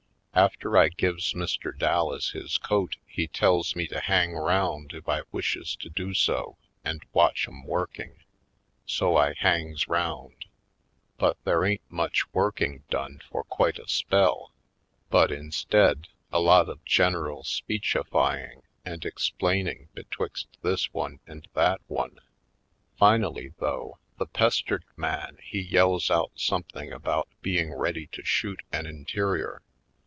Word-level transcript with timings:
After 0.33 0.77
I 0.77 0.87
gives 0.87 1.33
Mr. 1.33 1.77
Dallas 1.77 2.31
his 2.31 2.57
coat 2.57 2.95
he 3.05 3.27
tells 3.27 3.75
me 3.75 3.85
to 3.87 3.99
hang 3.99 4.31
round 4.33 4.93
if 4.93 5.07
I 5.09 5.23
wishes 5.33 5.75
to 5.75 5.89
do 5.89 6.13
so 6.13 6.57
and 6.85 7.03
watch 7.11 7.49
'em 7.49 7.65
working. 7.65 8.23
So 8.85 9.17
I 9.17 9.33
hangs 9.33 9.89
round. 9.89 10.45
But 11.17 11.35
there 11.43 11.65
ain't 11.65 11.81
much 11.89 12.31
working 12.33 12.83
done 12.89 13.21
for 13.29 13.43
quite 13.43 13.77
a 13.77 13.89
spell 13.89 14.53
but, 15.09 15.33
instead, 15.33 16.07
a 16.31 16.39
lot 16.39 16.69
of 16.69 16.83
general 16.85 17.43
speechifying 17.43 18.61
and 18.85 19.03
explaining 19.03 19.89
betwixt 19.93 20.47
this 20.61 20.93
one 20.93 21.19
and 21.27 21.45
that 21.55 21.81
one. 21.87 22.19
Finally 22.97 23.53
though, 23.59 23.99
the 24.17 24.25
pest 24.27 24.63
128 24.71 24.79
/. 24.79 24.79
Poindexterj 24.79 24.95
Colored 24.95 24.95
ered 24.95 25.29
man 25.35 25.43
he 25.43 25.59
yells 25.59 26.09
out 26.09 26.31
something 26.35 26.89
about 26.93 27.27
be 27.41 27.59
ing 27.59 27.73
ready 27.73 28.07
to 28.13 28.23
shoot 28.23 28.61
an 28.71 28.85
interior. 28.87 29.61